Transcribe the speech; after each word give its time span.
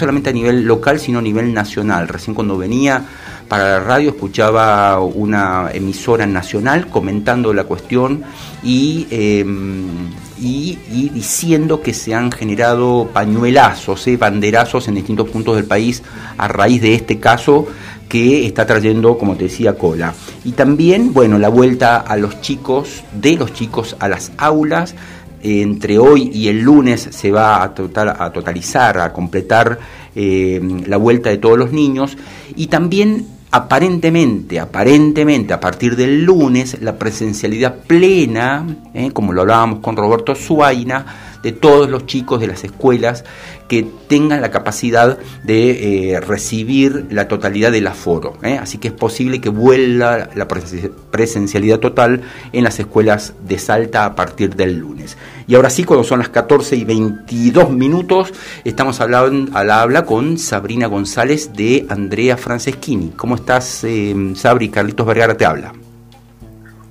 solamente 0.00 0.30
a 0.30 0.32
nivel 0.32 0.64
local, 0.64 0.98
sino 0.98 1.20
a 1.20 1.22
nivel 1.22 1.54
nacional. 1.54 2.08
Recién 2.08 2.34
cuando 2.34 2.58
venía 2.58 3.04
para 3.48 3.64
la 3.64 3.80
radio 3.80 4.10
escuchaba 4.10 5.00
una 5.00 5.70
emisora 5.72 6.26
nacional 6.26 6.86
comentando 6.88 7.52
la 7.52 7.64
cuestión 7.64 8.22
y, 8.62 9.06
em, 9.10 10.08
y, 10.40 10.78
diciendo 11.12 11.82
que 11.82 11.92
se 11.92 12.14
han 12.14 12.32
generado 12.32 13.10
pañuelazos, 13.12 14.06
eh, 14.06 14.16
banderazos 14.16 14.88
en 14.88 14.94
distintos 14.94 15.28
puntos 15.28 15.56
del 15.56 15.64
país 15.64 16.02
a 16.38 16.48
raíz 16.48 16.80
de 16.80 16.94
este 16.94 17.18
caso 17.18 17.66
que 18.08 18.46
está 18.46 18.66
trayendo, 18.66 19.18
como 19.18 19.36
te 19.36 19.44
decía, 19.44 19.76
cola. 19.76 20.14
Y 20.44 20.52
también, 20.52 21.12
bueno, 21.12 21.38
la 21.38 21.48
vuelta 21.48 21.98
a 21.98 22.16
los 22.16 22.40
chicos, 22.40 23.04
de 23.12 23.36
los 23.36 23.52
chicos 23.52 23.96
a 24.00 24.08
las 24.08 24.32
aulas, 24.38 24.94
entre 25.42 25.98
hoy 25.98 26.30
y 26.32 26.48
el 26.48 26.60
lunes 26.60 27.08
se 27.10 27.30
va 27.30 27.62
a, 27.62 27.74
total, 27.74 28.14
a 28.18 28.30
totalizar, 28.32 28.98
a 28.98 29.12
completar 29.12 29.78
eh, 30.14 30.60
la 30.86 30.96
vuelta 30.96 31.30
de 31.30 31.38
todos 31.38 31.58
los 31.58 31.72
niños. 31.72 32.16
Y 32.56 32.66
también 32.68 33.26
aparentemente, 33.50 34.60
aparentemente 34.60 35.52
a 35.52 35.60
partir 35.60 35.96
del 35.96 36.24
lunes 36.24 36.80
la 36.80 36.96
presencialidad 36.96 37.76
plena, 37.86 38.66
eh, 38.94 39.10
como 39.12 39.32
lo 39.32 39.42
hablábamos 39.42 39.80
con 39.80 39.96
Roberto 39.96 40.34
Suaina, 40.34 41.29
de 41.42 41.52
todos 41.52 41.88
los 41.90 42.06
chicos 42.06 42.40
de 42.40 42.46
las 42.46 42.64
escuelas 42.64 43.24
que 43.68 43.86
tengan 44.08 44.40
la 44.40 44.50
capacidad 44.50 45.18
de 45.44 46.14
eh, 46.14 46.20
recibir 46.20 47.06
la 47.10 47.28
totalidad 47.28 47.70
del 47.70 47.86
aforo. 47.86 48.34
¿eh? 48.42 48.58
Así 48.60 48.78
que 48.78 48.88
es 48.88 48.94
posible 48.94 49.40
que 49.40 49.48
vuelva 49.48 50.28
la 50.34 50.48
presencialidad 50.48 51.78
total 51.78 52.22
en 52.52 52.64
las 52.64 52.80
escuelas 52.80 53.34
de 53.46 53.58
Salta 53.58 54.04
a 54.04 54.14
partir 54.16 54.56
del 54.56 54.78
lunes. 54.78 55.16
Y 55.46 55.54
ahora 55.54 55.70
sí, 55.70 55.84
cuando 55.84 56.04
son 56.04 56.18
las 56.18 56.30
14 56.30 56.76
y 56.76 56.84
22 56.84 57.70
minutos, 57.70 58.32
estamos 58.64 59.00
hablando, 59.00 59.56
al 59.56 59.70
habla 59.70 60.04
con 60.04 60.36
Sabrina 60.38 60.86
González 60.86 61.52
de 61.52 61.86
Andrea 61.88 62.36
Franceschini. 62.36 63.10
¿Cómo 63.10 63.36
estás, 63.36 63.84
eh, 63.84 64.32
Sabri? 64.34 64.68
Carlitos 64.68 65.06
Vergara 65.06 65.36
te 65.36 65.44
habla. 65.44 65.72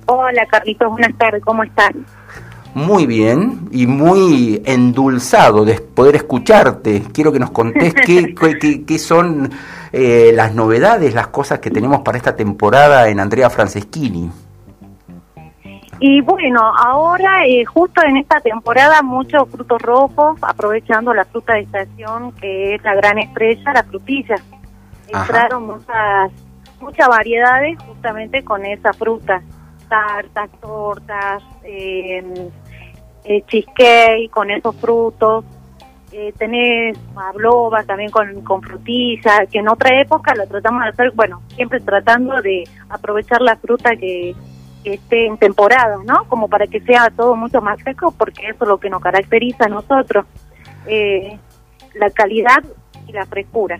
Hola, 0.06 0.44
Carlitos, 0.46 0.90
buenas 0.90 1.16
tardes, 1.18 1.42
¿cómo 1.44 1.62
estás? 1.62 1.92
Muy 2.74 3.06
bien 3.06 3.68
y 3.70 3.86
muy 3.86 4.62
endulzado 4.64 5.64
de 5.64 5.80
poder 5.80 6.16
escucharte. 6.16 7.02
Quiero 7.12 7.32
que 7.32 7.38
nos 7.38 7.50
contés 7.50 7.94
qué, 8.06 8.34
qué, 8.86 8.98
son 8.98 9.50
eh, 9.92 10.32
las 10.34 10.54
novedades, 10.54 11.14
las 11.14 11.28
cosas 11.28 11.58
que 11.58 11.70
tenemos 11.70 12.00
para 12.02 12.18
esta 12.18 12.36
temporada 12.36 13.08
en 13.08 13.20
Andrea 13.20 13.50
Franceschini. 13.50 14.30
Y 16.02 16.22
bueno, 16.22 16.60
ahora 16.78 17.44
eh, 17.46 17.64
justo 17.66 18.00
en 18.02 18.16
esta 18.16 18.40
temporada 18.40 19.02
muchos 19.02 19.48
frutos 19.50 19.82
rojos, 19.82 20.38
aprovechando 20.40 21.12
la 21.12 21.26
fruta 21.26 21.54
de 21.54 21.60
estación 21.60 22.32
que 22.32 22.76
es 22.76 22.82
la 22.82 22.94
gran 22.94 23.18
estrella, 23.18 23.72
la 23.74 23.82
frutilla. 23.82 24.36
Entraron 25.08 25.66
muchas, 25.66 26.32
muchas 26.80 27.08
variedades 27.08 27.78
justamente 27.82 28.42
con 28.42 28.64
esa 28.64 28.94
fruta 28.94 29.42
tartas, 29.90 30.50
tortas, 30.60 31.42
eh, 31.64 32.50
eh, 33.24 33.42
cheesecake 33.46 34.30
con 34.30 34.50
esos 34.50 34.74
frutos. 34.76 35.44
Eh, 36.12 36.32
tenés 36.36 36.98
pavlova 37.14 37.84
también 37.84 38.10
con, 38.10 38.42
con 38.42 38.62
frutilla, 38.62 39.46
que 39.46 39.58
en 39.58 39.68
otra 39.68 40.00
época 40.00 40.34
lo 40.34 40.46
tratamos 40.46 40.82
de 40.82 40.88
hacer, 40.88 41.12
bueno, 41.12 41.42
siempre 41.54 41.78
tratando 41.80 42.40
de 42.42 42.64
aprovechar 42.88 43.40
la 43.42 43.56
fruta 43.56 43.94
que, 43.96 44.34
esté 44.82 45.26
en 45.26 45.36
temporada, 45.36 45.98
¿no? 46.06 46.24
Como 46.26 46.48
para 46.48 46.66
que 46.66 46.80
sea 46.80 47.10
todo 47.10 47.36
mucho 47.36 47.60
más 47.60 47.78
seco, 47.82 48.14
porque 48.16 48.48
eso 48.48 48.64
es 48.64 48.68
lo 48.68 48.80
que 48.80 48.88
nos 48.88 49.02
caracteriza 49.02 49.66
a 49.66 49.68
nosotros, 49.68 50.24
eh, 50.86 51.38
la 51.94 52.08
calidad 52.08 52.64
y 53.06 53.12
la 53.12 53.26
frescura. 53.26 53.78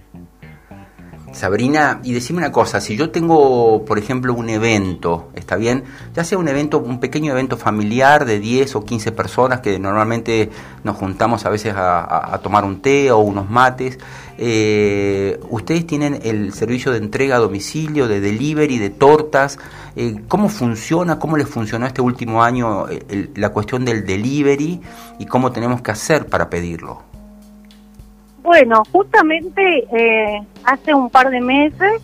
Sabrina, 1.33 2.01
y 2.03 2.13
decime 2.13 2.39
una 2.39 2.51
cosa, 2.51 2.81
si 2.81 2.97
yo 2.97 3.11
tengo, 3.11 3.85
por 3.85 3.99
ejemplo, 3.99 4.35
un 4.35 4.51
evento, 4.51 5.29
¿está 5.35 5.57
bien? 5.57 5.85
Ya 6.15 6.25
sea 6.25 6.39
un 6.39 6.49
evento, 6.49 6.79
un 6.79 6.99
pequeño 6.99 7.33
evento 7.33 7.57
familiar 7.57 8.25
de 8.25 8.41
10 8.41 8.75
o 8.75 8.85
15 8.85 9.13
personas 9.13 9.61
que 9.61 9.79
normalmente 9.79 10.51
nos 10.83 10.97
juntamos 10.97 11.47
a 11.47 11.51
veces 11.51 11.75
a, 11.77 12.39
tomar 12.43 12.65
un 12.65 12.81
té 12.81 13.13
o 13.13 13.19
unos 13.19 13.49
mates, 13.49 13.99
eh, 14.39 15.39
¿ustedes 15.51 15.87
tienen 15.87 16.21
el 16.25 16.53
servicio 16.53 16.91
de 16.91 16.99
entrega 16.99 17.37
a 17.37 17.39
domicilio, 17.39 18.09
de 18.09 18.21
delivery, 18.21 18.79
de 18.79 18.91
tortas? 18.91 19.59
Eh, 19.97 20.23
¿Cómo 20.27 20.49
funciona, 20.49 21.19
cómo 21.19 21.37
les 21.37 21.49
funcionó 21.49 21.87
este 21.87 22.03
último 22.03 22.43
año 22.43 22.89
eh, 22.89 23.31
la 23.37 23.51
cuestión 23.51 23.85
del 23.85 24.05
delivery 24.05 24.81
y 25.19 25.27
cómo 25.27 25.53
tenemos 25.53 25.81
que 25.81 25.93
hacer 25.93 26.27
para 26.27 26.51
pedirlo? 26.51 27.10
Bueno, 28.51 28.83
justamente 28.91 29.63
eh, 29.97 30.43
hace 30.65 30.93
un 30.93 31.09
par 31.09 31.31
de 31.31 31.41
meses 31.41 32.03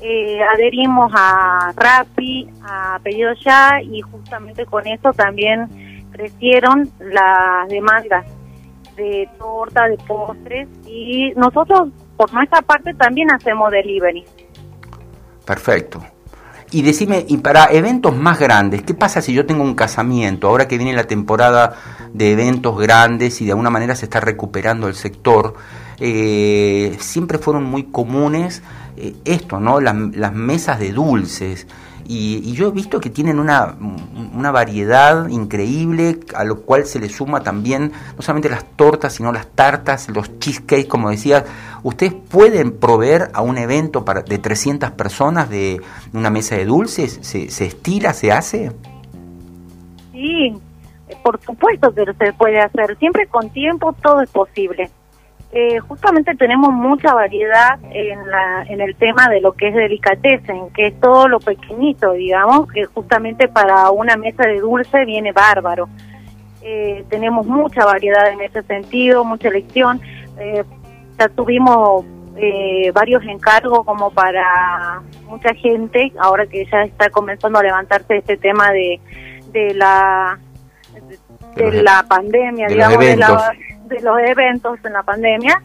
eh, 0.00 0.40
adherimos 0.42 1.12
a 1.14 1.70
Rappi, 1.76 2.48
a 2.64 2.98
Pedido 3.02 3.34
Ya 3.44 3.72
y 3.82 4.00
justamente 4.00 4.64
con 4.64 4.86
eso 4.86 5.12
también 5.12 5.68
crecieron 6.10 6.90
las 6.98 7.68
demandas 7.68 8.24
de 8.96 9.28
torta, 9.38 9.86
de 9.86 9.98
postres 9.98 10.66
y 10.86 11.32
nosotros 11.36 11.90
por 12.16 12.32
nuestra 12.32 12.62
parte 12.62 12.94
también 12.94 13.30
hacemos 13.30 13.70
delivery. 13.70 14.24
Perfecto. 15.44 16.02
Y 16.70 16.80
decime, 16.80 17.26
y 17.28 17.36
para 17.36 17.66
eventos 17.66 18.16
más 18.16 18.40
grandes, 18.40 18.80
¿qué 18.80 18.94
pasa 18.94 19.20
si 19.20 19.34
yo 19.34 19.44
tengo 19.44 19.62
un 19.62 19.74
casamiento? 19.74 20.48
Ahora 20.48 20.68
que 20.68 20.78
viene 20.78 20.94
la 20.94 21.04
temporada 21.04 21.74
de 22.14 22.32
eventos 22.32 22.78
grandes 22.78 23.42
y 23.42 23.44
de 23.44 23.50
alguna 23.50 23.68
manera 23.68 23.94
se 23.94 24.06
está 24.06 24.20
recuperando 24.20 24.88
el 24.88 24.94
sector, 24.94 25.52
eh, 25.98 26.96
siempre 27.00 27.38
fueron 27.38 27.64
muy 27.64 27.84
comunes 27.84 28.62
eh, 28.96 29.14
esto, 29.24 29.60
¿no? 29.60 29.80
Las, 29.80 29.94
mesas 30.32 30.78
de 30.78 30.92
dulces. 30.92 31.66
Y, 32.06 32.52
yo 32.52 32.68
he 32.68 32.70
visto 32.72 33.00
que 33.00 33.10
tienen 33.10 33.38
una, 33.38 33.76
una, 34.34 34.50
variedad 34.50 35.28
increíble, 35.28 36.20
a 36.34 36.44
lo 36.44 36.60
cual 36.62 36.84
se 36.84 36.98
le 36.98 37.08
suma 37.08 37.40
también 37.40 37.92
no 38.16 38.22
solamente 38.22 38.50
las 38.50 38.64
tortas, 38.76 39.14
sino 39.14 39.32
las 39.32 39.46
tartas, 39.46 40.08
los 40.10 40.38
cheesecakes, 40.38 40.88
como 40.88 41.10
decía. 41.10 41.44
¿Ustedes 41.82 42.12
pueden 42.12 42.78
proveer 42.78 43.30
a 43.32 43.42
un 43.42 43.58
evento 43.58 44.04
para, 44.04 44.22
de 44.22 44.38
300 44.38 44.90
personas 44.92 45.48
de 45.48 45.80
una 46.12 46.30
mesa 46.30 46.56
de 46.56 46.64
dulces? 46.64 47.18
¿Se, 47.22 47.50
se 47.50 47.66
estila, 47.66 48.12
se 48.12 48.30
hace? 48.30 48.72
Sí, 50.12 50.54
por 51.22 51.40
supuesto 51.40 51.92
que 51.94 52.04
se 52.04 52.32
puede 52.34 52.60
hacer. 52.60 52.96
Siempre 52.98 53.26
con 53.26 53.50
tiempo 53.50 53.94
todo 54.02 54.20
es 54.20 54.30
posible. 54.30 54.90
Eh, 55.54 55.78
justamente 55.80 56.34
tenemos 56.34 56.72
mucha 56.72 57.12
variedad 57.12 57.78
en, 57.90 58.26
la, 58.30 58.62
en 58.68 58.80
el 58.80 58.96
tema 58.96 59.28
de 59.28 59.42
lo 59.42 59.52
que 59.52 59.68
es 59.68 59.74
delicatessen, 59.74 60.70
que 60.70 60.86
es 60.86 61.00
todo 61.00 61.28
lo 61.28 61.40
pequeñito, 61.40 62.12
digamos, 62.12 62.72
que 62.72 62.86
justamente 62.86 63.48
para 63.48 63.90
una 63.90 64.16
mesa 64.16 64.44
de 64.44 64.60
dulce 64.60 65.04
viene 65.04 65.32
bárbaro. 65.32 65.90
Eh, 66.62 67.04
tenemos 67.10 67.46
mucha 67.46 67.84
variedad 67.84 68.32
en 68.32 68.40
ese 68.40 68.62
sentido, 68.62 69.24
mucha 69.24 69.48
elección. 69.48 70.00
Eh, 70.38 70.64
ya 71.18 71.28
tuvimos 71.28 72.06
eh, 72.36 72.90
varios 72.94 73.22
encargos 73.24 73.84
como 73.84 74.10
para 74.10 75.02
mucha 75.26 75.52
gente, 75.54 76.12
ahora 76.18 76.46
que 76.46 76.64
ya 76.64 76.84
está 76.84 77.10
comenzando 77.10 77.58
a 77.58 77.62
levantarse 77.62 78.16
este 78.16 78.38
tema 78.38 78.70
de, 78.70 79.00
de 79.52 79.74
la 79.74 80.38
de, 81.56 81.82
la 81.82 82.04
pandemia, 82.08 82.68
digamos, 82.68 82.98
de 82.98 83.16
la 83.16 83.52
de 83.92 84.00
los 84.00 84.18
eventos 84.18 84.78
en 84.84 84.92
la 84.92 85.02
pandemia. 85.02 85.62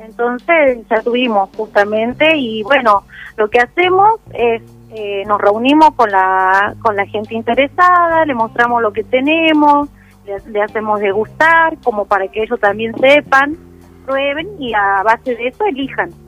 Entonces 0.00 0.86
ya 0.88 1.00
tuvimos 1.02 1.50
justamente 1.56 2.36
y 2.36 2.62
bueno, 2.62 3.04
lo 3.36 3.48
que 3.48 3.60
hacemos 3.60 4.20
es 4.32 4.62
eh, 4.90 5.24
nos 5.26 5.40
reunimos 5.40 5.94
con 5.94 6.10
la 6.10 6.74
con 6.82 6.96
la 6.96 7.06
gente 7.06 7.34
interesada, 7.34 8.24
le 8.24 8.34
mostramos 8.34 8.82
lo 8.82 8.92
que 8.92 9.04
tenemos, 9.04 9.88
le, 10.26 10.38
le, 10.50 10.62
hacemos 10.62 11.00
degustar 11.00 11.76
como 11.82 12.04
para 12.04 12.28
que 12.28 12.42
ellos 12.42 12.60
también 12.60 12.94
sepan, 12.98 13.56
prueben 14.04 14.48
y 14.58 14.74
a 14.74 15.02
base 15.02 15.34
de 15.34 15.48
eso 15.48 15.64
elijan. 15.64 16.25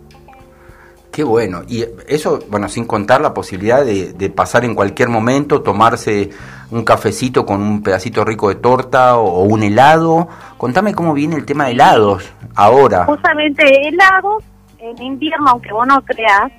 Qué 1.18 1.24
bueno. 1.24 1.62
Y 1.66 1.84
eso, 2.06 2.38
bueno, 2.48 2.68
sin 2.68 2.84
contar 2.84 3.20
la 3.20 3.34
posibilidad 3.34 3.84
de, 3.84 4.30
pasar 4.30 4.64
en 4.64 4.76
cualquier 4.76 5.08
momento, 5.08 5.62
tomarse 5.62 6.30
un 6.70 6.84
cafecito 6.84 7.44
con 7.44 7.60
un 7.60 7.82
pedacito 7.82 8.24
rico 8.24 8.50
de 8.50 8.54
torta 8.54 9.18
o, 9.18 9.42
un 9.42 9.64
helado. 9.64 10.28
Contame 10.58 10.94
cómo 10.94 11.14
viene 11.14 11.34
el 11.34 11.44
tema 11.44 11.64
de 11.64 11.72
helados 11.72 12.32
ahora. 12.54 13.04
Justamente 13.06 13.64
helados, 13.88 14.44
en 14.78 15.02
invierno, 15.02 15.48
aunque 15.48 15.72
vos 15.72 15.88
no 15.88 16.00
creas, 16.02 16.52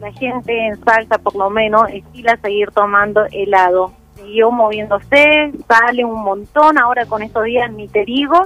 la 0.00 0.10
gente 0.12 0.68
en 0.68 0.82
salsa 0.82 1.18
por 1.18 1.36
lo 1.36 1.50
menos 1.50 1.82
estila 1.92 2.38
seguir 2.38 2.70
tomando 2.70 3.26
helado. 3.30 3.92
Siguió 4.16 4.50
moviéndose, 4.50 5.52
sale 5.68 6.02
un 6.02 6.24
montón 6.24 6.78
ahora 6.78 7.04
con 7.04 7.22
estos 7.22 7.44
días, 7.44 7.70
ni 7.72 7.88
te 7.88 8.06
digo, 8.06 8.40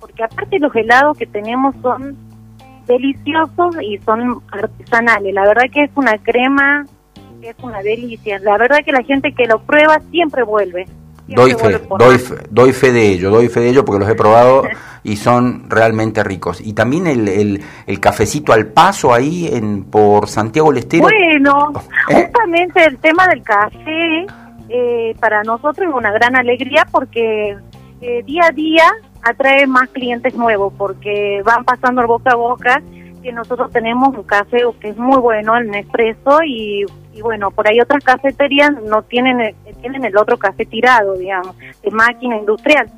porque 0.00 0.22
aparte 0.22 0.58
los 0.58 0.76
helados 0.76 1.16
que 1.16 1.26
tenemos 1.26 1.74
son 1.80 2.27
deliciosos 2.88 3.76
y 3.82 3.98
son 3.98 4.42
artesanales. 4.50 5.32
La 5.32 5.46
verdad 5.46 5.64
que 5.72 5.84
es 5.84 5.90
una 5.94 6.18
crema, 6.18 6.84
es 7.42 7.56
una 7.62 7.82
delicia. 7.82 8.38
La 8.40 8.58
verdad 8.58 8.78
que 8.84 8.92
la 8.92 9.02
gente 9.04 9.32
que 9.32 9.46
lo 9.46 9.60
prueba 9.60 10.00
siempre 10.10 10.42
vuelve. 10.42 10.86
Doy 11.28 11.52
fe, 11.52 11.80
doy 11.98 12.18
fe, 12.18 12.34
doy 12.48 12.72
fe 12.72 12.90
de 12.90 13.08
ello, 13.08 13.30
doy 13.30 13.48
fe 13.48 13.60
de 13.60 13.68
ello 13.68 13.84
porque 13.84 14.00
los 14.00 14.08
he 14.08 14.14
probado 14.14 14.62
y 15.04 15.16
son 15.16 15.68
realmente 15.68 16.24
ricos. 16.24 16.60
Y 16.60 16.72
también 16.72 17.06
el, 17.06 17.60
el, 17.86 18.00
cafecito 18.00 18.54
al 18.54 18.68
paso 18.68 19.12
ahí 19.12 19.46
en 19.52 19.84
por 19.84 20.28
Santiago 20.28 20.70
del 20.70 20.78
Estero. 20.78 21.02
Bueno, 21.02 21.72
¿Eh? 22.08 22.24
justamente 22.24 22.82
el 22.84 22.96
tema 22.96 23.26
del 23.28 23.42
café 23.42 24.26
eh, 24.70 25.14
para 25.20 25.42
nosotros 25.42 25.88
es 25.88 25.94
una 25.94 26.12
gran 26.12 26.34
alegría 26.34 26.86
porque 26.90 27.56
eh, 28.00 28.22
día 28.24 28.46
a 28.46 28.52
día 28.52 28.84
atrae 29.22 29.66
más 29.66 29.88
clientes 29.90 30.34
nuevos 30.34 30.72
porque 30.76 31.42
van 31.44 31.64
pasando 31.64 32.06
boca 32.06 32.32
a 32.32 32.36
boca 32.36 32.82
que 33.22 33.32
nosotros 33.32 33.70
tenemos 33.72 34.16
un 34.16 34.22
café 34.22 34.58
que 34.80 34.90
es 34.90 34.96
muy 34.96 35.18
bueno, 35.18 35.56
el 35.56 35.68
Nespresso, 35.70 36.38
y, 36.46 36.86
bueno, 37.20 37.50
por 37.50 37.66
ahí 37.66 37.80
otras 37.80 38.04
cafeterías 38.04 38.70
no 38.84 39.02
tienen, 39.02 39.56
tienen 39.80 40.04
el 40.04 40.16
otro 40.16 40.38
café 40.38 40.64
tirado, 40.64 41.14
digamos, 41.14 41.56
de 41.58 41.90
máquina 41.90 42.36
industrial 42.36 42.88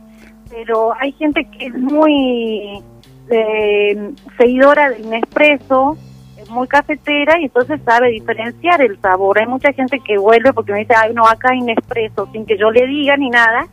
pero 0.50 0.92
hay 0.98 1.12
gente 1.12 1.44
que 1.44 1.66
es 1.66 1.74
muy 1.74 2.82
eh, 3.30 4.12
seguidora 4.36 4.90
del 4.90 5.08
Nespresso, 5.08 5.96
es 6.36 6.50
muy 6.50 6.66
cafetera 6.66 7.40
y 7.40 7.44
entonces 7.44 7.80
sabe 7.84 8.10
diferenciar 8.10 8.82
el 8.82 9.00
sabor. 9.00 9.38
Hay 9.38 9.46
mucha 9.46 9.72
gente 9.72 10.00
que 10.00 10.18
vuelve 10.18 10.52
porque 10.52 10.72
me 10.72 10.80
dice, 10.80 10.94
ay, 10.96 11.14
no, 11.14 11.24
acá 11.26 11.50
hay 11.52 11.60
Nespresso, 11.60 12.28
sin 12.32 12.44
que 12.44 12.58
yo 12.58 12.70
le 12.70 12.86
diga 12.86 13.16
ni 13.16 13.30
nada, 13.30 13.66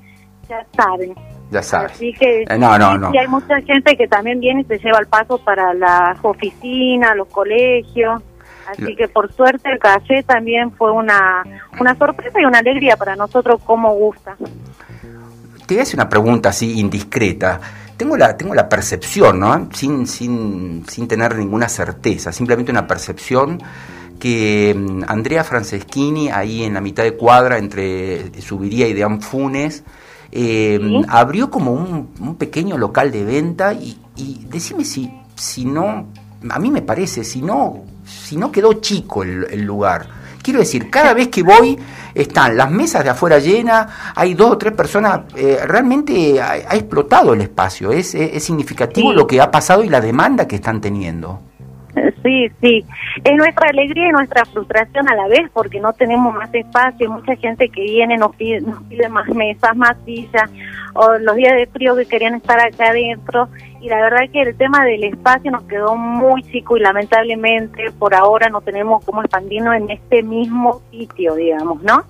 ya 0.47 0.65
saben. 0.75 1.15
Ya 1.51 1.61
sabes. 1.63 1.93
Así 1.93 2.13
que 2.13 2.43
eh, 2.43 2.57
no, 2.57 2.77
no, 2.77 2.97
no. 2.97 3.13
y 3.13 3.17
hay 3.17 3.27
mucha 3.27 3.61
gente 3.61 3.95
que 3.95 4.07
también 4.07 4.39
viene 4.39 4.61
y 4.61 4.65
se 4.65 4.79
lleva 4.79 4.99
el 4.99 5.07
paso 5.07 5.37
para 5.37 5.73
las 5.73 6.17
oficinas, 6.21 7.15
los 7.15 7.27
colegios. 7.27 8.21
Así 8.67 8.95
que 8.97 9.07
por 9.07 9.31
suerte 9.31 9.71
el 9.71 9.79
café 9.79 10.23
también 10.23 10.71
fue 10.71 10.91
una, 10.91 11.41
una 11.79 11.95
sorpresa 11.95 12.41
y 12.41 12.43
una 12.43 12.59
alegría 12.59 12.97
para 12.97 13.15
nosotros 13.15 13.61
como 13.63 13.93
gusta 13.93 14.35
te 15.67 15.75
voy 15.75 15.79
a 15.81 15.83
hacer 15.83 15.95
una 15.95 16.09
pregunta 16.09 16.49
así 16.49 16.79
indiscreta. 16.79 17.59
Tengo 17.97 18.15
la, 18.15 18.37
tengo 18.37 18.55
la 18.55 18.69
percepción, 18.69 19.39
¿no? 19.39 19.69
Sin, 19.73 20.07
sin, 20.07 20.85
sin 20.87 21.07
tener 21.07 21.35
ninguna 21.35 21.67
certeza, 21.67 22.31
simplemente 22.31 22.71
una 22.71 22.87
percepción 22.87 23.61
que 24.17 24.73
mm, 24.75 25.03
Andrea 25.07 25.43
Franceschini, 25.43 26.29
ahí 26.29 26.63
en 26.63 26.73
la 26.73 26.81
mitad 26.81 27.03
de 27.03 27.15
cuadra 27.15 27.57
entre 27.57 28.41
Subiría 28.41 28.87
y 28.87 28.93
de 28.93 29.03
Anfunes, 29.03 29.83
eh, 30.31 30.79
abrió 31.07 31.49
como 31.49 31.71
un, 31.71 32.35
pequeño 32.35 32.77
local 32.77 33.11
de 33.11 33.23
venta 33.23 33.73
y, 33.73 33.97
y 34.15 34.45
decime 34.49 34.83
si, 34.85 35.11
si 35.35 35.65
no, 35.65 36.07
a 36.49 36.59
mí 36.59 36.71
me 36.71 36.81
parece, 36.81 37.23
si 37.23 37.41
no, 37.41 37.83
si 38.05 38.37
no 38.37 38.51
quedó 38.51 38.73
chico 38.73 39.23
el 39.23 39.61
lugar. 39.63 40.07
Quiero 40.47 40.61
decir, 40.61 40.89
cada 40.89 41.13
vez 41.13 41.27
que 41.27 41.43
voy 41.43 41.77
están 42.15 42.55
las 42.55 42.71
mesas 42.71 43.03
de 43.03 43.09
afuera 43.09 43.37
llenas, 43.37 43.87
hay 44.15 44.33
dos 44.33 44.51
o 44.51 44.57
tres 44.57 44.71
personas, 44.71 45.23
eh, 45.35 45.59
realmente 45.65 46.41
ha, 46.41 46.55
explotado 46.73 47.33
el 47.33 47.41
espacio, 47.41 47.91
es, 47.91 48.15
es, 48.15 48.45
significativo 48.45 49.11
lo 49.11 49.27
que 49.27 49.41
ha 49.41 49.51
pasado 49.51 49.83
y 49.83 49.89
la 49.89 49.99
demanda 49.99 50.47
que 50.47 50.55
están 50.55 50.79
teniendo. 50.79 51.41
Sí, 52.27 52.51
sí. 52.59 52.85
Es 53.23 53.37
nuestra 53.37 53.69
alegría 53.69 54.09
y 54.09 54.11
nuestra 54.11 54.43
frustración 54.43 55.07
a 55.07 55.15
la 55.15 55.29
vez 55.29 55.49
porque 55.53 55.79
no 55.79 55.93
tenemos 55.93 56.35
más 56.35 56.53
espacio. 56.53 57.09
Mucha 57.09 57.37
gente 57.37 57.69
que 57.69 57.81
viene 57.81 58.17
nos 58.17 58.35
pide, 58.35 58.59
nos 58.59 58.83
pide 58.83 59.07
más 59.07 59.29
mesas, 59.29 59.77
más 59.77 59.95
sillas, 60.03 60.51
o 60.93 61.17
los 61.19 61.37
días 61.37 61.53
de 61.53 61.67
frío 61.67 61.95
que 61.95 62.05
querían 62.05 62.35
estar 62.35 62.59
acá 62.59 62.89
adentro. 62.89 63.47
Y 63.79 63.87
la 63.87 64.01
verdad 64.01 64.29
que 64.29 64.41
el 64.41 64.57
tema 64.57 64.83
del 64.83 65.05
espacio 65.05 65.51
nos 65.51 65.63
quedó 65.63 65.95
muy 65.95 66.43
chico 66.43 66.75
y 66.75 66.81
lamentablemente 66.81 67.91
por 67.97 68.13
ahora 68.13 68.49
no 68.49 68.59
tenemos 68.59 69.05
cómo 69.05 69.21
expandirnos 69.21 69.75
en 69.75 69.89
este 69.89 70.21
mismo 70.21 70.81
sitio, 70.91 71.35
digamos, 71.35 71.81
¿no? 71.81 72.03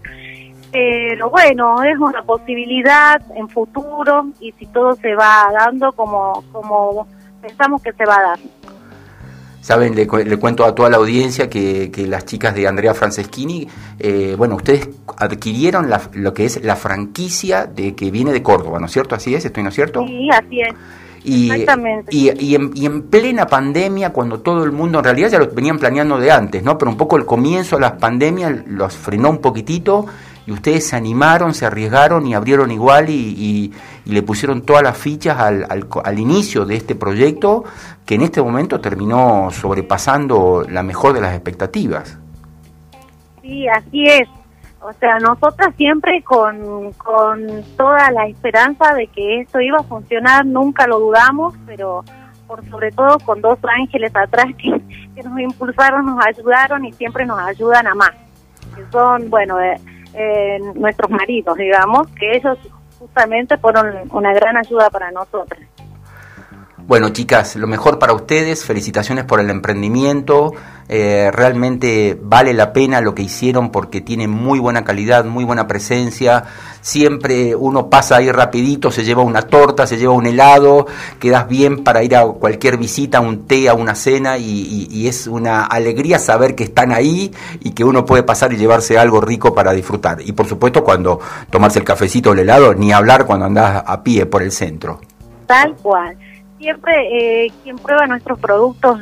Pero 0.72 1.30
bueno, 1.30 1.84
es 1.84 2.00
una 2.00 2.24
posibilidad 2.24 3.22
en 3.36 3.48
futuro 3.50 4.30
y 4.40 4.52
si 4.54 4.66
todo 4.66 4.96
se 4.96 5.14
va 5.14 5.48
dando 5.54 5.92
como, 5.92 6.44
como 6.52 7.06
pensamos 7.40 7.84
que 7.84 7.94
se 7.94 8.04
va 8.04 8.18
a 8.18 8.24
dar. 8.24 8.40
Saben, 9.68 9.96
le, 9.96 10.08
cuento 10.08 10.64
a 10.64 10.74
toda 10.74 10.90
la 10.90 10.96
audiencia 10.96 11.50
que, 11.50 11.92
las 12.08 12.26
chicas 12.26 12.56
de 12.56 12.70
Andrea 12.70 12.94
Franceschini, 12.94 13.68
eh, 14.00 14.34
bueno, 14.38 14.56
ustedes 14.56 14.88
adquirieron 15.18 15.90
lo 16.14 16.34
que 16.34 16.46
es 16.46 16.64
la 16.64 16.78
franquicia 16.78 17.66
de 17.66 17.94
que 17.94 18.10
viene 18.10 18.32
de 18.32 18.42
Córdoba, 18.42 18.80
¿no 18.80 18.86
es 18.86 18.94
cierto? 18.94 19.14
¿Así 19.14 19.36
es? 19.36 19.44
¿Estoy 19.44 19.64
no 19.64 19.70
es 19.70 19.76
cierto? 19.76 20.06
Sí, 20.08 20.30
así 20.32 20.62
es. 20.62 20.74
Y, 21.26 21.52
Exactamente. 21.52 22.16
Y, 22.16 22.30
en, 22.56 22.72
y, 22.76 22.86
en, 22.86 23.02
plena 23.10 23.46
pandemia, 23.46 24.14
cuando 24.14 24.40
todo 24.40 24.64
el 24.64 24.72
mundo, 24.72 25.00
en 25.00 25.04
realidad 25.04 25.32
ya 25.32 25.40
lo 25.40 25.50
venían 25.50 25.78
planeando 25.78 26.18
de 26.18 26.32
antes, 26.32 26.64
¿no? 26.64 26.78
Pero 26.78 26.90
un 26.90 26.96
poco 26.96 27.18
el 27.18 27.26
comienzo 27.26 27.76
de 27.76 27.82
las 27.82 27.92
pandemias 27.92 28.54
los 28.68 28.96
frenó 28.96 29.32
un 29.32 29.40
poquitito 29.40 30.06
y 30.48 30.52
ustedes 30.54 30.88
se 30.88 30.96
animaron, 30.96 31.54
se 31.54 31.66
arriesgaron 31.66 32.26
y 32.26 32.34
abrieron 32.34 32.72
igual 32.72 33.10
y, 33.10 33.74
le 34.06 34.24
pusieron 34.24 34.62
todas 34.62 34.82
las 34.82 34.98
fichas 34.98 35.38
al, 35.38 35.68
al, 35.70 36.20
inicio 36.20 36.66
de 36.66 36.78
este 36.78 36.96
proyecto 36.96 37.66
que 38.06 38.16
en 38.16 38.22
este 38.22 38.42
momento 38.42 38.80
terminó 38.80 39.50
sobrepasando 39.52 40.66
la 40.68 40.82
mejor 40.82 41.12
de 41.12 41.20
las 41.20 41.34
expectativas. 41.34 42.18
Sí, 43.42 43.68
así 43.68 44.06
es. 44.06 44.30
O 44.80 44.94
sea, 44.94 45.20
nosotras 45.20 45.76
siempre 45.76 46.24
con, 46.24 46.94
con 46.94 47.46
toda 47.76 48.10
la 48.12 48.28
esperanza 48.28 48.94
de 48.94 49.08
que 49.08 49.42
esto 49.42 49.60
iba 49.60 49.80
a 49.80 49.84
funcionar, 49.84 50.46
nunca 50.46 50.88
lo 50.88 51.00
dudamos, 51.00 51.54
pero 51.66 52.06
por 52.48 52.66
sobre 52.70 52.92
todo 52.92 53.20
con 53.20 53.42
dos 53.42 53.60
ángeles 53.64 54.16
atrás 54.16 54.48
que, 54.58 54.72
que 55.14 55.24
nos 55.24 55.38
impulsaron, 55.38 56.06
nos 56.06 56.26
ayudaron 56.26 56.86
y 56.86 56.94
siempre 56.94 57.26
nos 57.26 57.40
ayudan 57.40 57.88
a 57.88 57.96
más. 57.96 58.14
Que 58.74 58.86
son, 58.90 59.30
bueno, 59.30 59.60
eh, 59.60 59.76
eh, 60.18 60.60
nuestros 60.76 61.10
maridos, 61.12 61.56
digamos, 61.58 62.08
que 62.10 62.38
ellos 62.38 62.58
justamente 62.98 63.58
fueron 63.58 64.10
una 64.12 64.34
gran 64.34 64.58
ayuda 64.58 64.90
para 64.90 65.12
nosotros. 65.12 65.60
Bueno, 66.88 67.10
chicas, 67.10 67.58
lo 67.58 67.68
mejor 67.68 68.00
para 68.00 68.14
ustedes, 68.14 68.64
felicitaciones 68.64 69.26
por 69.26 69.42
el 69.42 69.50
emprendimiento, 69.50 70.54
eh, 70.88 71.30
realmente 71.34 72.18
vale 72.22 72.54
la 72.54 72.72
pena 72.72 73.02
lo 73.02 73.14
que 73.14 73.24
hicieron 73.24 73.72
porque 73.72 74.00
tiene 74.00 74.30
muy 74.30 74.58
buena 74.60 74.86
calidad, 74.86 75.26
muy 75.26 75.44
buena 75.44 75.68
presencia, 75.68 76.46
siempre 76.80 77.54
uno 77.58 77.90
pasa 77.90 78.16
ahí 78.16 78.32
rapidito, 78.32 78.90
se 78.90 79.04
lleva 79.04 79.22
una 79.22 79.42
torta, 79.42 79.86
se 79.86 79.98
lleva 79.98 80.14
un 80.14 80.28
helado, 80.28 80.88
quedas 81.20 81.50
bien 81.50 81.84
para 81.84 82.04
ir 82.04 82.16
a 82.16 82.26
cualquier 82.26 82.78
visita, 82.78 83.20
un 83.20 83.48
té, 83.48 83.68
a 83.68 83.74
una 83.74 83.94
cena 83.94 84.38
y, 84.38 84.88
y 84.90 85.10
es 85.10 85.28
una 85.28 85.66
alegría 85.66 86.20
saber 86.20 86.56
que 86.56 86.64
están 86.64 86.94
ahí 86.94 87.34
y 87.60 87.72
que 87.72 87.84
uno 87.84 88.06
puede 88.06 88.24
pasar 88.24 88.54
y 88.54 88.56
llevarse 88.56 88.98
algo 88.98 89.20
rico 89.20 89.54
para 89.54 89.74
disfrutar. 89.74 90.22
Y 90.22 90.32
por 90.32 90.48
supuesto 90.48 90.86
cuando 90.86 91.20
tomarse 91.50 91.80
el 91.80 91.86
cafecito 91.86 92.30
o 92.30 92.34
el 92.34 92.40
helado, 92.40 92.74
ni 92.74 92.94
hablar 92.94 93.26
cuando 93.26 93.46
andas 93.46 93.84
a 93.86 94.04
pie 94.04 94.26
por 94.26 94.42
el 94.42 94.54
centro. 94.54 95.02
Tal 95.48 95.76
cual 95.76 96.18
siempre 96.58 97.46
eh, 97.46 97.52
quien 97.64 97.78
prueba 97.78 98.08
nuestros 98.08 98.40
productos, 98.40 99.02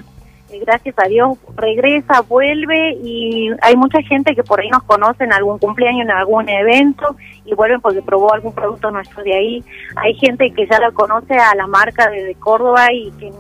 eh, 0.51 0.59
gracias 0.59 0.95
a 1.00 1.07
Dios, 1.07 1.38
regresa, 1.55 2.21
vuelve 2.21 2.97
y 3.03 3.50
hay 3.62 3.75
mucha 3.75 4.01
gente 4.03 4.35
que 4.35 4.43
por 4.43 4.59
ahí 4.59 4.69
nos 4.69 4.83
conoce 4.83 5.24
en 5.24 5.33
algún 5.33 5.57
cumpleaños, 5.57 6.01
en 6.01 6.12
algún 6.12 6.47
evento 6.50 7.15
y 7.45 7.53
vuelven 7.55 7.81
porque 7.81 8.01
probó 8.01 8.33
algún 8.33 8.53
producto 8.53 8.91
nuestro 8.91 9.24
de 9.24 9.33
ahí. 9.33 9.63
Hay 9.95 10.13
gente 10.15 10.51
que 10.51 10.67
ya 10.67 10.79
lo 10.79 10.93
conoce 10.93 11.35
a 11.35 11.55
la 11.55 11.67
marca 11.67 12.09
de, 12.09 12.35
Córdoba 12.35 12.91
y 12.93 13.12
que 13.13 13.31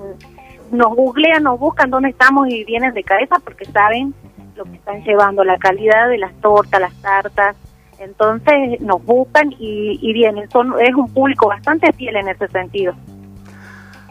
nos 0.71 0.95
googlean, 0.95 1.43
nos 1.43 1.59
buscan 1.59 1.91
dónde 1.91 2.09
estamos 2.09 2.47
y 2.49 2.63
vienen 2.63 2.93
de 2.93 3.03
cabeza 3.03 3.35
porque 3.43 3.65
saben 3.65 4.13
lo 4.55 4.63
que 4.63 4.75
están 4.75 5.03
llevando, 5.03 5.43
la 5.43 5.57
calidad 5.57 6.09
de 6.09 6.17
las 6.17 6.33
tortas, 6.41 6.81
las 6.81 7.01
tartas. 7.01 7.55
Entonces 7.99 8.81
nos 8.81 9.03
buscan 9.05 9.51
y, 9.59 9.99
y 10.01 10.13
vienen. 10.13 10.49
Son, 10.49 10.73
es 10.81 10.93
un 10.95 11.13
público 11.13 11.47
bastante 11.47 11.93
fiel 11.93 12.15
en 12.15 12.29
ese 12.29 12.47
sentido. 12.47 12.95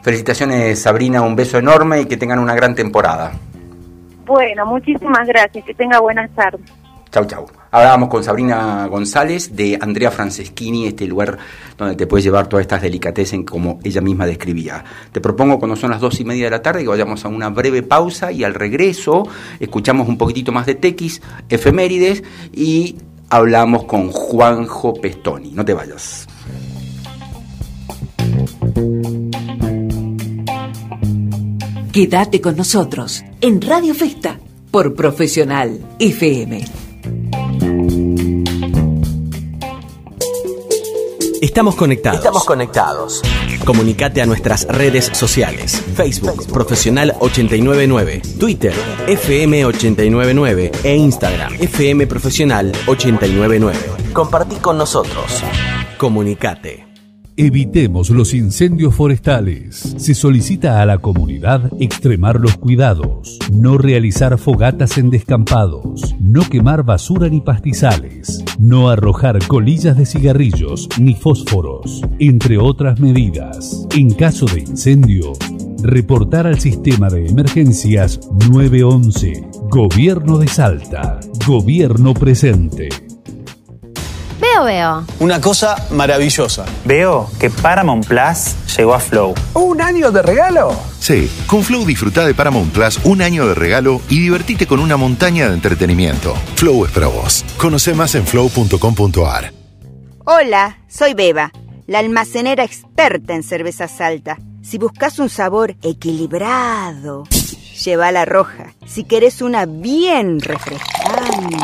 Felicitaciones 0.04 0.82
Sabrina, 0.82 1.22
un 1.22 1.34
beso 1.34 1.56
enorme 1.56 2.02
y 2.02 2.04
que 2.04 2.18
tengan 2.18 2.38
una 2.38 2.54
gran 2.54 2.74
temporada. 2.74 3.32
Bueno, 4.26 4.66
muchísimas 4.66 5.26
gracias, 5.26 5.64
que 5.64 5.72
tenga 5.72 5.98
buenas 5.98 6.30
tardes. 6.34 6.60
Chau, 7.10 7.24
chau. 7.24 7.46
Hablábamos 7.70 8.10
con 8.10 8.22
Sabrina 8.22 8.86
González 8.86 9.56
de 9.56 9.78
Andrea 9.80 10.10
Franceschini, 10.10 10.88
este 10.88 11.06
lugar 11.06 11.38
donde 11.78 11.96
te 11.96 12.06
puedes 12.06 12.22
llevar 12.22 12.48
todas 12.48 12.64
estas 12.64 12.82
delicatessen 12.82 13.44
como 13.44 13.80
ella 13.82 14.02
misma 14.02 14.26
describía. 14.26 14.84
Te 15.10 15.22
propongo 15.22 15.58
cuando 15.58 15.74
son 15.74 15.90
las 15.90 16.02
dos 16.02 16.20
y 16.20 16.26
media 16.26 16.44
de 16.44 16.50
la 16.50 16.60
tarde 16.60 16.82
que 16.82 16.88
vayamos 16.88 17.24
a 17.24 17.28
una 17.28 17.48
breve 17.48 17.82
pausa 17.82 18.30
y 18.30 18.44
al 18.44 18.52
regreso 18.52 19.26
escuchamos 19.58 20.06
un 20.06 20.18
poquitito 20.18 20.52
más 20.52 20.66
de 20.66 20.74
Tequis, 20.74 21.22
efemérides 21.48 22.22
y 22.52 22.98
hablamos 23.30 23.84
con 23.84 24.10
Juanjo 24.10 24.92
Pestoni. 24.92 25.52
No 25.52 25.64
te 25.64 25.72
vayas. 25.72 26.26
Quédate 31.94 32.40
con 32.40 32.56
nosotros 32.56 33.22
en 33.40 33.62
Radio 33.62 33.94
Festa 33.94 34.40
por 34.72 34.96
Profesional 34.96 35.78
FM. 36.00 36.64
Estamos 41.40 41.76
conectados. 41.76 42.18
Estamos 42.18 42.44
conectados. 42.44 43.22
Comunicate 43.64 44.20
a 44.22 44.26
nuestras 44.26 44.66
redes 44.66 45.04
sociales. 45.12 45.80
Facebook, 45.94 46.48
Profesional 46.52 47.14
899, 47.20 48.22
Twitter, 48.40 48.74
FM 49.06 49.64
899 49.64 50.72
e 50.82 50.96
Instagram, 50.96 51.54
FM 51.60 52.08
Profesional 52.08 52.72
899. 52.88 53.78
Compartí 54.12 54.56
con 54.56 54.76
nosotros. 54.76 55.44
Comunicate. 55.96 56.93
Evitemos 57.36 58.10
los 58.10 58.32
incendios 58.32 58.94
forestales. 58.94 59.96
Se 59.96 60.14
solicita 60.14 60.80
a 60.80 60.86
la 60.86 60.98
comunidad 60.98 61.68
extremar 61.80 62.38
los 62.38 62.56
cuidados, 62.56 63.40
no 63.52 63.76
realizar 63.76 64.38
fogatas 64.38 64.98
en 64.98 65.10
descampados, 65.10 66.14
no 66.20 66.48
quemar 66.48 66.84
basura 66.84 67.28
ni 67.28 67.40
pastizales, 67.40 68.44
no 68.60 68.88
arrojar 68.88 69.44
colillas 69.48 69.96
de 69.96 70.06
cigarrillos 70.06 70.88
ni 71.00 71.16
fósforos, 71.16 72.02
entre 72.20 72.56
otras 72.58 73.00
medidas. 73.00 73.84
En 73.96 74.14
caso 74.14 74.46
de 74.46 74.60
incendio, 74.60 75.32
reportar 75.82 76.46
al 76.46 76.60
sistema 76.60 77.08
de 77.08 77.26
emergencias 77.26 78.20
911. 78.48 79.48
Gobierno 79.70 80.38
de 80.38 80.46
Salta. 80.46 81.18
Gobierno 81.44 82.14
presente. 82.14 83.03
Veo, 84.54 84.64
veo. 84.64 85.04
Una 85.18 85.40
cosa 85.40 85.74
maravillosa. 85.90 86.64
Veo 86.84 87.28
que 87.40 87.50
Paramount 87.50 88.06
Plus 88.06 88.54
llegó 88.76 88.94
a 88.94 89.00
Flow. 89.00 89.34
¿Un 89.54 89.80
año 89.80 90.12
de 90.12 90.22
regalo? 90.22 90.76
Sí, 91.00 91.28
con 91.48 91.64
Flow 91.64 91.84
disfruta 91.84 92.24
de 92.24 92.34
Paramount 92.34 92.72
Plus 92.72 93.00
un 93.02 93.20
año 93.20 93.48
de 93.48 93.54
regalo 93.54 94.00
y 94.08 94.20
divertite 94.20 94.68
con 94.68 94.78
una 94.78 94.96
montaña 94.96 95.48
de 95.48 95.54
entretenimiento. 95.54 96.34
Flow 96.54 96.84
es 96.84 96.92
para 96.92 97.08
vos. 97.08 97.44
Conoce 97.56 97.94
más 97.94 98.14
en 98.14 98.24
flow.com.ar. 98.26 99.52
Hola, 100.24 100.78
soy 100.88 101.14
Beba, 101.14 101.50
la 101.88 101.98
almacenera 101.98 102.62
experta 102.62 103.34
en 103.34 103.42
cerveza 103.42 103.88
salta. 103.88 104.38
Si 104.62 104.78
buscas 104.78 105.18
un 105.18 105.30
sabor 105.30 105.74
equilibrado, 105.82 107.24
lleva 107.84 108.12
la 108.12 108.24
roja. 108.24 108.72
Si 108.86 109.02
querés 109.02 109.42
una 109.42 109.66
bien 109.66 110.40
refrescante, 110.40 111.56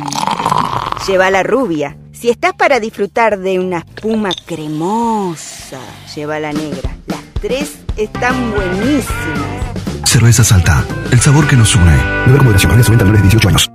lleva 1.07 1.31
la 1.31 1.45
rubia. 1.45 1.97
Si 2.21 2.29
estás 2.29 2.53
para 2.53 2.81
disfrutar 2.81 3.39
de 3.39 3.59
una 3.59 3.79
espuma 3.79 4.29
cremosa, 4.45 5.81
lleva 6.15 6.39
la 6.39 6.53
negra. 6.53 6.95
Las 7.07 7.21
tres 7.41 7.79
están 7.97 8.51
buenísimas. 8.51 10.05
Cerveza 10.05 10.45
Salta, 10.45 10.85
el 11.13 11.19
sabor 11.19 11.49
que 11.49 11.57
nos 11.57 11.75
une. 11.75 11.97
Beber 12.27 12.43
moderación, 12.43 12.73
de 12.73 12.83
90 12.83 13.05
menores 13.07 13.23
de 13.23 13.29
18 13.39 13.49
años. 13.49 13.71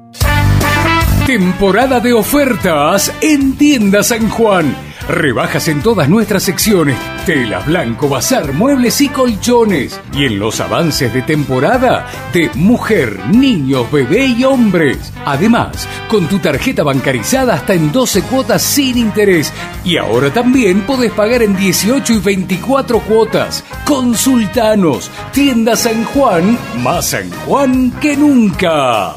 Temporada 1.25 1.99
de 1.99 2.13
ofertas 2.13 3.11
en 3.19 3.57
Tienda 3.57 4.03
San 4.03 4.29
Juan. 4.29 4.77
Rebajas 5.09 5.67
en 5.67 5.81
todas 5.81 6.07
nuestras 6.07 6.43
secciones. 6.43 6.99
Tela, 7.25 7.57
blanco, 7.61 8.07
bazar, 8.07 8.53
muebles 8.53 9.01
y 9.01 9.09
colchones. 9.09 9.99
Y 10.13 10.25
en 10.25 10.37
los 10.37 10.59
avances 10.59 11.11
de 11.11 11.23
temporada 11.23 12.05
de 12.31 12.51
mujer, 12.53 13.19
niños, 13.31 13.91
bebé 13.91 14.27
y 14.27 14.43
hombres. 14.43 15.11
Además, 15.25 15.87
con 16.07 16.27
tu 16.27 16.37
tarjeta 16.37 16.83
bancarizada 16.83 17.55
hasta 17.55 17.73
en 17.73 17.91
12 17.91 18.21
cuotas 18.23 18.61
sin 18.61 18.99
interés. 18.99 19.51
Y 19.83 19.97
ahora 19.97 20.31
también 20.31 20.81
podés 20.81 21.13
pagar 21.13 21.41
en 21.41 21.57
18 21.57 22.13
y 22.13 22.19
24 22.19 22.99
cuotas. 22.99 23.63
Consultanos. 23.85 25.09
Tienda 25.31 25.75
San 25.75 26.05
Juan, 26.05 26.59
más 26.83 27.07
San 27.07 27.31
Juan 27.47 27.89
que 27.99 28.15
nunca. 28.15 29.15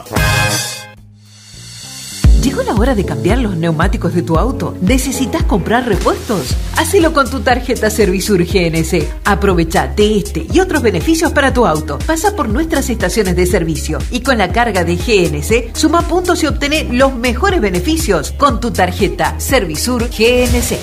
¿Llegó 2.59 2.73
la 2.73 2.81
hora 2.81 2.97
de 2.97 3.05
cambiar 3.05 3.39
los 3.39 3.57
neumáticos 3.57 4.15
de 4.15 4.23
tu 4.23 4.37
auto? 4.37 4.77
¿Necesitas 4.81 5.45
comprar 5.45 5.87
repuestos? 5.87 6.57
Hacelo 6.77 7.13
con 7.13 7.31
tu 7.31 7.39
tarjeta 7.39 7.89
Servisur 7.89 8.43
GNC. 8.45 9.07
Aprovechate 9.25 10.17
este 10.17 10.45
y 10.53 10.59
otros 10.59 10.83
beneficios 10.83 11.31
para 11.31 11.53
tu 11.53 11.67
auto. 11.67 12.01
Pasa 12.05 12.35
por 12.35 12.49
nuestras 12.49 12.91
estaciones 12.91 13.37
de 13.37 13.47
servicio 13.47 13.99
y 14.11 14.23
con 14.23 14.39
la 14.39 14.51
carga 14.51 14.83
de 14.83 14.97
GNC 14.97 15.77
suma 15.77 16.03
puntos 16.03 16.43
y 16.43 16.47
obtené 16.47 16.89
los 16.91 17.15
mejores 17.15 17.61
beneficios 17.61 18.33
con 18.33 18.59
tu 18.59 18.73
tarjeta 18.73 19.39
Servisur 19.39 20.09
GNC. 20.09 20.79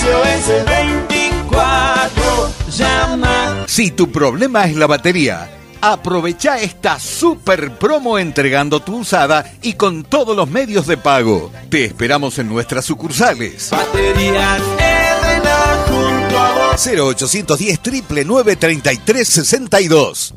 SOS 0.00 0.64
24 0.66 2.50
llama. 2.70 3.64
Si 3.66 3.90
tu 3.90 4.10
problema 4.10 4.64
es 4.64 4.76
la 4.76 4.86
batería, 4.86 5.61
Aprovecha 5.84 6.60
esta 6.60 7.00
super 7.00 7.76
promo 7.76 8.16
entregando 8.16 8.78
tu 8.78 8.98
usada 8.98 9.44
y 9.62 9.72
con 9.72 10.04
todos 10.04 10.36
los 10.36 10.48
medios 10.48 10.86
de 10.86 10.96
pago. 10.96 11.50
Te 11.70 11.84
esperamos 11.84 12.38
en 12.38 12.48
nuestras 12.48 12.84
sucursales. 12.84 13.70
Baterías 13.70 14.60
Elena 14.78 15.84
junto 15.88 16.38
a 16.38 16.70
vos. 16.70 16.86
0810 16.86 17.80
999 17.84 18.56
3362. 18.56 20.34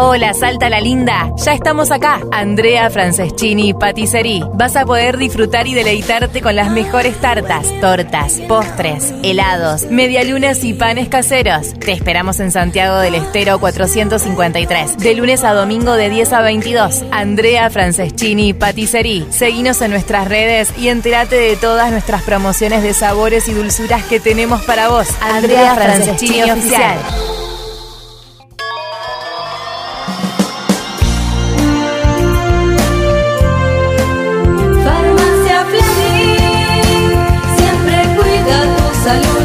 Hola, 0.00 0.32
Salta 0.32 0.70
la 0.70 0.80
Linda. 0.80 1.32
Ya 1.44 1.54
estamos 1.54 1.90
acá. 1.90 2.20
Andrea 2.30 2.88
Franceschini 2.88 3.74
Patisserie. 3.74 4.44
Vas 4.54 4.76
a 4.76 4.86
poder 4.86 5.18
disfrutar 5.18 5.66
y 5.66 5.74
deleitarte 5.74 6.40
con 6.40 6.54
las 6.54 6.70
mejores 6.70 7.20
tartas, 7.20 7.66
tortas, 7.80 8.34
postres, 8.46 9.12
helados, 9.24 9.86
medialunas 9.90 10.62
y 10.62 10.74
panes 10.74 11.08
caseros. 11.08 11.74
Te 11.80 11.90
esperamos 11.90 12.38
en 12.38 12.52
Santiago 12.52 13.00
del 13.00 13.16
Estero 13.16 13.58
453. 13.58 14.98
De 14.98 15.14
lunes 15.16 15.42
a 15.42 15.52
domingo 15.52 15.94
de 15.94 16.10
10 16.10 16.32
a 16.32 16.42
22. 16.42 17.04
Andrea 17.10 17.68
Franceschini 17.68 18.52
Patisserie. 18.52 19.26
Seguinos 19.30 19.82
en 19.82 19.90
nuestras 19.90 20.28
redes 20.28 20.72
y 20.78 20.90
entérate 20.90 21.34
de 21.34 21.56
todas 21.56 21.90
nuestras 21.90 22.22
promociones 22.22 22.84
de 22.84 22.94
sabores 22.94 23.48
y 23.48 23.52
dulzuras 23.52 24.04
que 24.04 24.20
tenemos 24.20 24.62
para 24.62 24.90
vos. 24.90 25.08
Andrea 25.20 25.74
Franceschini 25.74 26.48
Oficial. 26.52 26.98
Salud. 39.08 39.37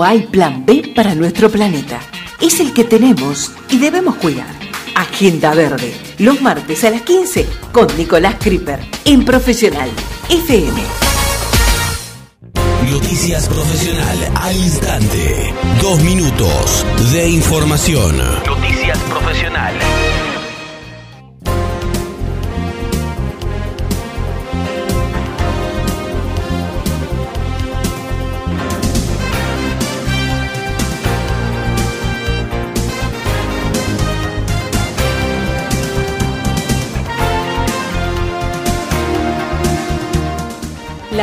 No 0.00 0.06
hay 0.06 0.20
plan 0.20 0.64
B 0.64 0.94
para 0.96 1.14
nuestro 1.14 1.50
planeta. 1.50 2.00
Es 2.40 2.58
el 2.58 2.72
que 2.72 2.84
tenemos 2.84 3.52
y 3.68 3.76
debemos 3.76 4.16
cuidar. 4.16 4.48
Agenda 4.94 5.52
Verde, 5.52 5.92
los 6.16 6.40
martes 6.40 6.84
a 6.84 6.90
las 6.90 7.02
15 7.02 7.46
con 7.70 7.86
Nicolás 7.98 8.36
Creeper 8.40 8.80
en 9.04 9.26
Profesional 9.26 9.90
FM. 10.30 10.80
Noticias 12.90 13.46
Profesional 13.46 14.18
al 14.36 14.56
instante. 14.56 15.52
Dos 15.82 16.00
minutos 16.02 16.86
de 17.12 17.28
información. 17.28 18.16
Noticias 18.46 18.98
Profesional. 19.00 19.74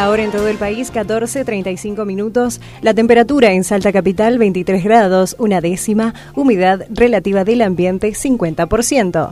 La 0.08 0.14
hora 0.14 0.24
en 0.24 0.32
todo 0.32 0.48
el 0.48 0.56
país, 0.56 0.90
14, 0.90 1.44
35 1.44 2.06
minutos. 2.06 2.62
La 2.82 2.94
temperatura 2.94 3.52
en 3.52 3.66
Salta 3.66 3.92
Capital, 3.92 4.38
23 4.38 4.82
grados, 4.82 5.36
una 5.38 5.60
décima. 5.60 6.14
Humedad 6.34 6.86
relativa 6.90 7.44
del 7.44 7.62
ambiente, 7.62 8.14
50%. 8.14 9.32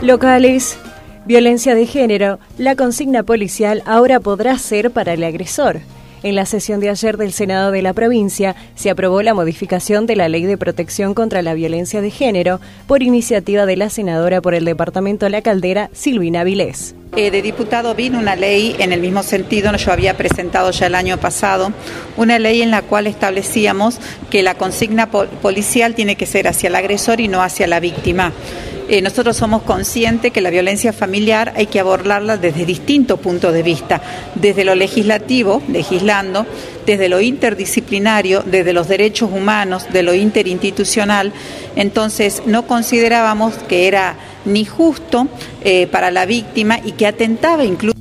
Locales. 0.00 0.78
Violencia 1.26 1.74
de 1.74 1.84
género. 1.84 2.38
La 2.56 2.74
consigna 2.74 3.22
policial 3.22 3.82
ahora 3.84 4.18
podrá 4.18 4.56
ser 4.56 4.92
para 4.92 5.12
el 5.12 5.22
agresor. 5.24 5.80
En 6.22 6.34
la 6.34 6.44
sesión 6.44 6.80
de 6.80 6.90
ayer 6.90 7.16
del 7.16 7.32
Senado 7.32 7.70
de 7.70 7.80
la 7.80 7.94
provincia 7.94 8.54
se 8.74 8.90
aprobó 8.90 9.22
la 9.22 9.32
modificación 9.32 10.04
de 10.06 10.16
la 10.16 10.28
Ley 10.28 10.44
de 10.44 10.58
Protección 10.58 11.14
contra 11.14 11.40
la 11.40 11.54
Violencia 11.54 12.02
de 12.02 12.10
Género 12.10 12.60
por 12.86 13.02
iniciativa 13.02 13.64
de 13.64 13.76
la 13.76 13.88
senadora 13.88 14.42
por 14.42 14.54
el 14.54 14.66
Departamento 14.66 15.28
La 15.30 15.40
Caldera, 15.40 15.88
Silvina 15.94 16.44
Vilés. 16.44 16.94
Eh, 17.16 17.30
de 17.30 17.42
diputado 17.42 17.94
vino 17.94 18.18
una 18.18 18.36
ley 18.36 18.76
en 18.78 18.92
el 18.92 19.00
mismo 19.00 19.22
sentido, 19.22 19.74
yo 19.74 19.92
había 19.92 20.16
presentado 20.16 20.70
ya 20.70 20.86
el 20.86 20.94
año 20.94 21.16
pasado, 21.18 21.72
una 22.16 22.38
ley 22.38 22.62
en 22.62 22.70
la 22.70 22.82
cual 22.82 23.06
establecíamos 23.08 23.98
que 24.30 24.42
la 24.42 24.54
consigna 24.54 25.10
pol- 25.10 25.28
policial 25.42 25.94
tiene 25.94 26.16
que 26.16 26.26
ser 26.26 26.46
hacia 26.46 26.68
el 26.68 26.76
agresor 26.76 27.20
y 27.20 27.26
no 27.28 27.42
hacia 27.42 27.66
la 27.66 27.80
víctima. 27.80 28.32
Eh, 28.88 29.02
nosotros 29.02 29.36
somos 29.36 29.62
conscientes 29.62 30.32
que 30.32 30.40
la 30.40 30.50
violencia 30.50 30.92
familiar 30.92 31.52
hay 31.56 31.66
que 31.66 31.80
abordarla 31.80 32.36
desde 32.36 32.64
distintos 32.64 33.20
puntos 33.20 33.52
de 33.52 33.62
vista, 33.62 34.00
desde 34.34 34.64
lo 34.64 34.74
legislativo, 34.74 35.62
legislando, 35.68 36.46
desde 36.86 37.08
lo 37.08 37.20
interdisciplinario, 37.20 38.42
desde 38.44 38.72
los 38.72 38.88
derechos 38.88 39.30
humanos, 39.32 39.86
de 39.92 40.02
lo 40.02 40.14
interinstitucional. 40.14 41.32
Entonces, 41.76 42.42
no 42.46 42.66
considerábamos 42.66 43.54
que 43.68 43.86
era 43.86 44.16
ni 44.44 44.64
justo 44.64 45.28
eh, 45.62 45.86
para 45.86 46.10
la 46.10 46.26
víctima 46.26 46.80
y 46.84 46.92
que 46.92 47.06
atentaba 47.06 47.64
incluso 47.64 47.99